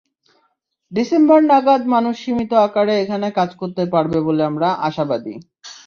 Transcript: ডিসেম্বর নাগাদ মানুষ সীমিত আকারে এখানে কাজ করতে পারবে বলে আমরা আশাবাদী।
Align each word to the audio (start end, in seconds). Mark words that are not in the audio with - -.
ডিসেম্বর 0.91 1.39
নাগাদ 1.49 1.81
মানুষ 1.93 2.15
সীমিত 2.23 2.51
আকারে 2.65 2.93
এখানে 3.03 3.27
কাজ 3.37 3.49
করতে 3.61 3.83
পারবে 3.93 4.17
বলে 4.27 4.41
আমরা 4.49 4.67
আশাবাদী। 4.87 5.33